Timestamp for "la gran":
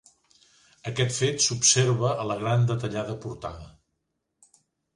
2.31-2.67